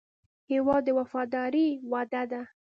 هېواد 0.51 0.81
د 0.85 0.89
وفادارۍ 0.99 1.67
وعده 1.91 2.23
ده. 2.31 2.41